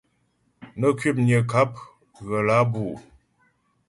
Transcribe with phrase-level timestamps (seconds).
[0.79, 1.71] Nə kwəpnyə ŋkáp
[2.25, 2.83] ghə̀ lǎ bǔ?